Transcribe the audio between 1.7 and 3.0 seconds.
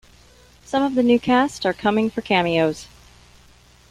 coming for cameos.